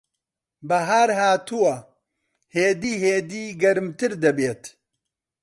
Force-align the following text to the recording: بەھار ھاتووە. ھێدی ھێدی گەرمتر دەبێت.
بەھار 0.69 1.09
ھاتووە. 1.19 1.75
ھێدی 2.55 2.93
ھێدی 3.03 3.45
گەرمتر 3.61 4.11
دەبێت. 4.23 4.63